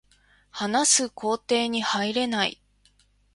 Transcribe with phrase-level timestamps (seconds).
[0.49, 2.59] 話す工程に入れない